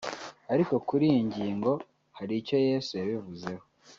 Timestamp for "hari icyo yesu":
2.17-2.91